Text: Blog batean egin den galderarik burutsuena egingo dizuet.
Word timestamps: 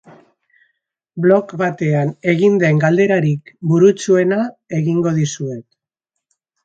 Blog 1.25 1.51
batean 1.61 2.13
egin 2.33 2.57
den 2.63 2.81
galderarik 2.85 3.55
burutsuena 3.73 4.41
egingo 4.79 5.13
dizuet. 5.21 5.67